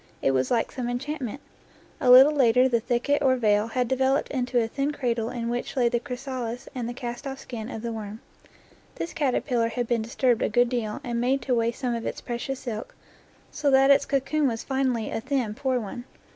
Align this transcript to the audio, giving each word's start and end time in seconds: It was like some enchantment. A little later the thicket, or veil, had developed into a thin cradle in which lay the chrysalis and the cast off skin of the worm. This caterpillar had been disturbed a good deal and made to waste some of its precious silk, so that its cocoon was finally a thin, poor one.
It 0.19 0.31
was 0.31 0.49
like 0.49 0.71
some 0.71 0.89
enchantment. 0.89 1.41
A 1.99 2.09
little 2.09 2.31
later 2.33 2.67
the 2.67 2.79
thicket, 2.79 3.21
or 3.21 3.35
veil, 3.35 3.67
had 3.67 3.87
developed 3.87 4.31
into 4.31 4.59
a 4.59 4.67
thin 4.67 4.89
cradle 4.93 5.29
in 5.29 5.47
which 5.47 5.77
lay 5.77 5.89
the 5.89 5.99
chrysalis 5.99 6.67
and 6.73 6.89
the 6.89 6.93
cast 6.95 7.27
off 7.27 7.37
skin 7.37 7.69
of 7.69 7.83
the 7.83 7.91
worm. 7.91 8.19
This 8.95 9.13
caterpillar 9.13 9.69
had 9.69 9.85
been 9.85 10.01
disturbed 10.01 10.41
a 10.41 10.49
good 10.49 10.69
deal 10.69 11.01
and 11.03 11.21
made 11.21 11.43
to 11.43 11.53
waste 11.53 11.81
some 11.81 11.93
of 11.93 12.07
its 12.07 12.19
precious 12.19 12.61
silk, 12.61 12.95
so 13.51 13.69
that 13.69 13.91
its 13.91 14.05
cocoon 14.07 14.47
was 14.47 14.63
finally 14.63 15.11
a 15.11 15.21
thin, 15.21 15.53
poor 15.53 15.79
one. 15.79 16.05